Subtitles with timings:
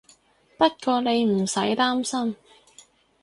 [0.57, 2.35] 不過你唔使擔心